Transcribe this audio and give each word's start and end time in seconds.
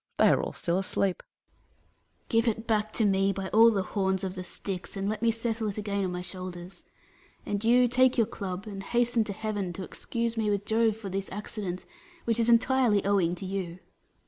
They 0.17 0.29
are 0.29 0.41
all 0.41 0.51
still 0.53 0.79
asleep. 0.79 1.21
Atlas. 1.21 2.25
Give 2.29 2.47
it 2.47 2.65
back 2.65 2.91
to 2.93 3.05
me, 3.05 3.31
by 3.31 3.49
all 3.49 3.69
the 3.69 3.83
horns 3.83 4.23
of 4.23 4.33
the 4.33 4.43
Styx, 4.43 4.97
and 4.97 5.07
let 5.07 5.21
me 5.21 5.29
settle 5.29 5.69
it 5.69 5.77
again 5.77 6.03
on 6.03 6.11
my 6.11 6.23
shoulders. 6.23 6.85
And 7.45 7.63
you, 7.63 7.87
take 7.87 8.17
your 8.17 8.25
club, 8.25 8.65
and 8.65 8.81
hasten 8.81 9.23
to 9.25 9.33
heaven 9.33 9.71
to 9.73 9.83
excuse 9.83 10.37
me 10.37 10.49
with 10.49 10.65
Jove 10.65 10.97
for 10.97 11.09
this 11.09 11.31
accident, 11.31 11.85
which 12.25 12.39
is 12.39 12.49
entirely 12.49 13.05
owing 13.05 13.35
to 13.35 13.45
you. 13.45 13.57
Hercules. 13.63 13.79